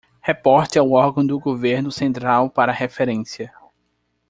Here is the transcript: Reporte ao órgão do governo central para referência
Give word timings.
Reporte 0.19 0.79
ao 0.79 0.91
órgão 0.93 1.23
do 1.23 1.39
governo 1.39 1.91
central 1.91 2.49
para 2.49 2.71
referência 2.71 3.53